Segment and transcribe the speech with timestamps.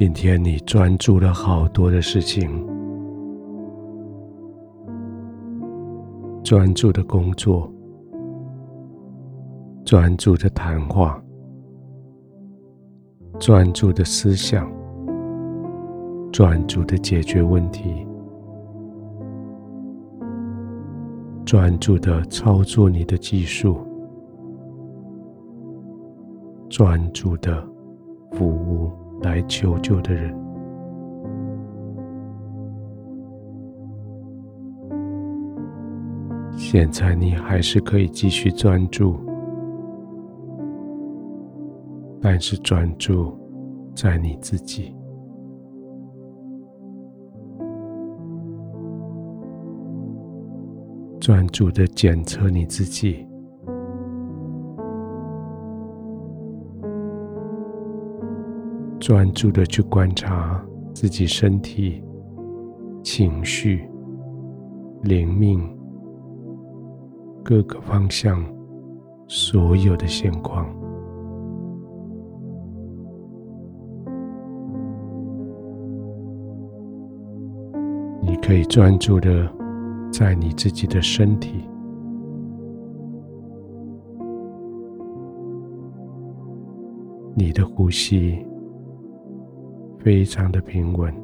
[0.00, 2.48] 今天你专注了好多的事情，
[6.42, 7.70] 专注的工作，
[9.84, 11.22] 专注的谈话，
[13.38, 14.72] 专注的思想，
[16.32, 18.06] 专注的解决问题，
[21.44, 23.76] 专注的操作你的技术，
[26.70, 27.62] 专注的
[28.32, 28.90] 服务。
[29.22, 30.34] 来求救的人，
[36.52, 39.16] 现在你还是可以继续专注，
[42.20, 43.36] 但是专注
[43.94, 44.94] 在你自己，
[51.20, 53.26] 专注的检测你自己。
[59.00, 60.62] 专注的去观察
[60.94, 62.04] 自己身体、
[63.02, 63.88] 情绪、
[65.02, 65.58] 灵命
[67.42, 68.44] 各个方向
[69.26, 70.68] 所有的现况。
[78.22, 79.50] 你可以专注的
[80.12, 81.64] 在你自己的身体，
[87.34, 88.46] 你的呼吸。
[90.02, 91.14] 非常的平稳，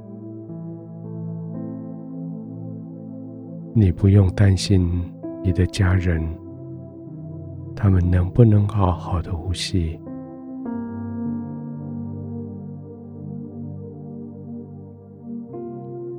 [3.72, 4.86] 你不用担心
[5.42, 6.22] 你的家人，
[7.74, 9.98] 他们能不能好好的呼吸？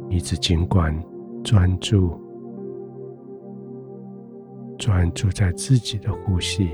[0.10, 0.92] 你只尽管
[1.44, 2.20] 专注，
[4.80, 6.68] 专注在自己的呼吸。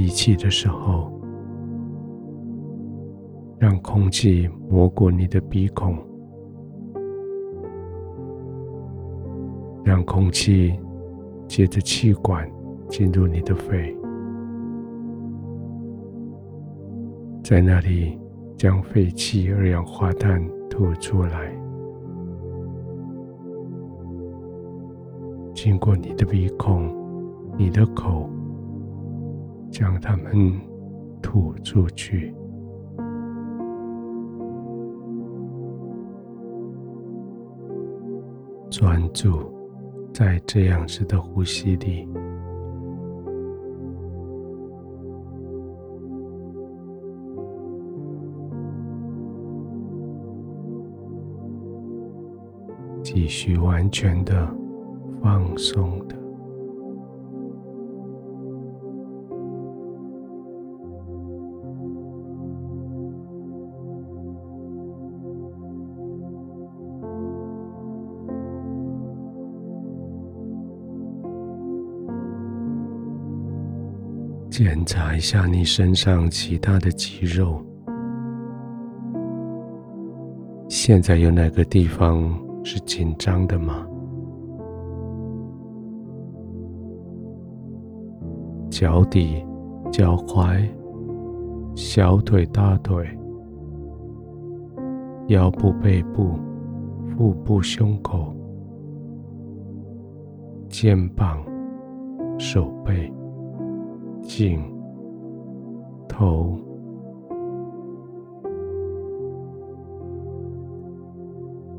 [0.00, 1.12] 吸气的时候，
[3.58, 5.94] 让空气摸过你的鼻孔，
[9.84, 10.74] 让空气
[11.46, 12.50] 接着气管
[12.88, 13.94] 进入你的肺，
[17.44, 18.18] 在那里
[18.56, 21.54] 将废气二氧化碳吐出来，
[25.54, 26.90] 经过你的鼻孔、
[27.58, 28.30] 你的口。
[29.70, 30.60] 将它们
[31.22, 32.34] 吐出去，
[38.68, 39.52] 专注
[40.12, 42.08] 在这样子的呼吸里，
[53.02, 54.52] 继续完全的
[55.22, 56.19] 放松的。
[74.50, 77.64] 检查一下你身上其他的肌肉，
[80.68, 83.86] 现在有哪个地方是紧张的吗？
[88.68, 89.46] 脚底、
[89.92, 90.68] 脚踝、
[91.76, 93.06] 小腿、大腿、
[95.28, 96.34] 腰部、背部、
[97.06, 98.34] 腹部、胸口、
[100.68, 101.38] 肩膀、
[102.36, 103.12] 手背。
[104.22, 104.62] 颈、
[106.08, 106.56] 头，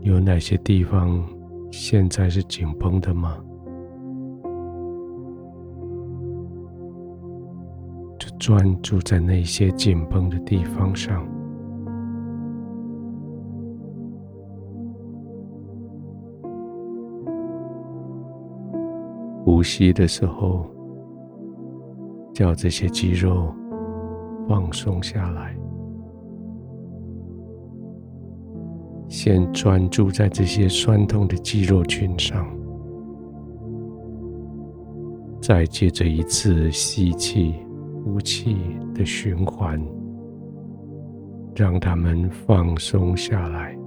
[0.02, 1.24] 有哪些地方
[1.72, 3.38] 现在是紧绷的吗？
[8.19, 11.25] 就专注在那些紧绷的地方上。
[19.44, 20.66] 呼吸的时候。
[22.33, 23.53] 叫这些肌肉
[24.47, 25.55] 放松下来，
[29.07, 32.47] 先专注在这些酸痛的肌肉群上，
[35.41, 37.55] 再接着一次吸气、
[38.03, 38.55] 呼气
[38.93, 39.81] 的循环，
[41.55, 43.78] 让它们放松下来，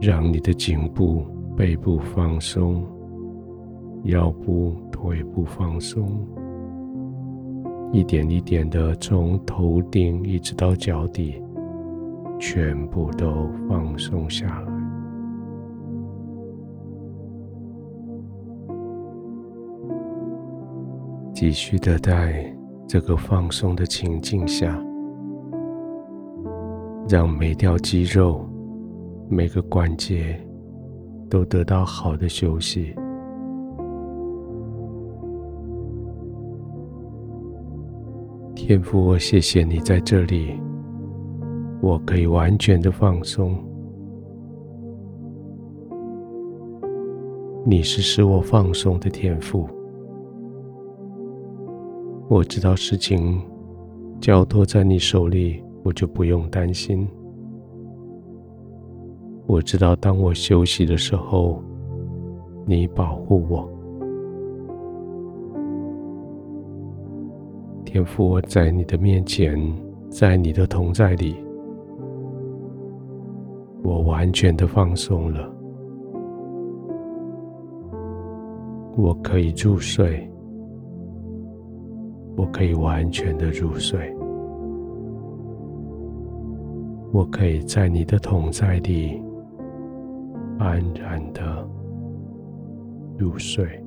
[0.00, 1.24] 让你的颈部。
[1.56, 2.84] 背部放松
[4.04, 6.26] 腰部腿部放松
[7.92, 11.42] 一点一点的从头顶一直到脚底
[12.40, 14.82] 全部都放松下来。
[21.34, 22.44] 继续的在
[22.86, 24.80] 这个放松的情境下
[27.08, 28.48] 让每条肌肉
[29.28, 30.40] 每个关节
[31.32, 32.94] 都得到好的休息。
[38.54, 40.60] 天父，我谢谢你在这里，
[41.80, 43.56] 我可以完全的放松。
[47.64, 49.66] 你是使我放松的天赋。
[52.28, 53.40] 我知道事情
[54.20, 57.08] 交托在你手里，我就不用担心。
[59.46, 61.62] 我知道当我休息的时候，
[62.64, 63.68] 你保护我。
[67.84, 69.60] 天父，我在你的面前，
[70.08, 71.36] 在你的同在里，
[73.82, 75.52] 我完全的放松了，
[78.96, 80.28] 我可以入睡。
[82.34, 84.10] 我可以完全的入睡，
[87.12, 89.22] 我可以在你的同在里
[90.58, 91.66] 安然的
[93.18, 93.81] 入睡。